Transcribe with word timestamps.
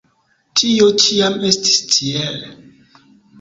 Tio 0.61 0.87
ĉiam 1.03 1.37
estis 1.51 1.77
tiel. 1.93 2.41